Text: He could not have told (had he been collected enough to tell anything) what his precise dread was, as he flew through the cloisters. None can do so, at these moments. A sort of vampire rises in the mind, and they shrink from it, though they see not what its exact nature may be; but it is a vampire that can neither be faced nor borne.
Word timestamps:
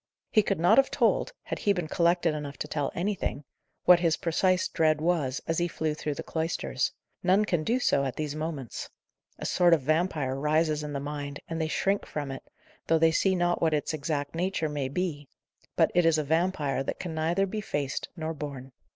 He 0.31 0.41
could 0.41 0.59
not 0.59 0.79
have 0.79 0.89
told 0.89 1.31
(had 1.43 1.59
he 1.59 1.73
been 1.73 1.87
collected 1.87 2.33
enough 2.33 2.57
to 2.57 2.67
tell 2.67 2.91
anything) 2.95 3.43
what 3.85 3.99
his 3.99 4.17
precise 4.17 4.67
dread 4.67 4.99
was, 4.99 5.41
as 5.47 5.59
he 5.59 5.67
flew 5.67 5.93
through 5.93 6.15
the 6.15 6.23
cloisters. 6.23 6.91
None 7.21 7.45
can 7.45 7.63
do 7.63 7.79
so, 7.79 8.03
at 8.03 8.15
these 8.15 8.33
moments. 8.35 8.89
A 9.37 9.45
sort 9.45 9.75
of 9.75 9.83
vampire 9.83 10.33
rises 10.33 10.81
in 10.81 10.93
the 10.93 10.99
mind, 10.99 11.39
and 11.47 11.61
they 11.61 11.67
shrink 11.67 12.07
from 12.07 12.31
it, 12.31 12.41
though 12.87 12.97
they 12.97 13.11
see 13.11 13.35
not 13.35 13.61
what 13.61 13.75
its 13.75 13.93
exact 13.93 14.33
nature 14.33 14.69
may 14.69 14.89
be; 14.89 15.27
but 15.75 15.91
it 15.93 16.03
is 16.03 16.17
a 16.17 16.23
vampire 16.23 16.81
that 16.81 16.99
can 16.99 17.13
neither 17.13 17.45
be 17.45 17.61
faced 17.61 18.09
nor 18.17 18.33
borne. 18.33 18.71